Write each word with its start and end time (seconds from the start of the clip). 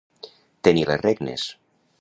Tenir 0.69 0.85
les 0.93 1.03
regnes. 1.05 1.47